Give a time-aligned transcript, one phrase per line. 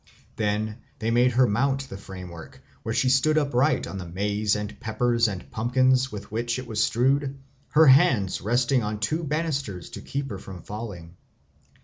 [0.35, 4.79] Then they made her mount the framework, where she stood upright on the maize and
[4.79, 7.37] peppers and pumpkins with which it was strewed,
[7.69, 11.17] her hands resting on two bannisters to keep her from falling.